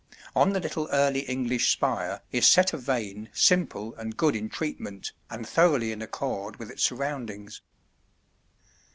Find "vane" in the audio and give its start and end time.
2.77-3.29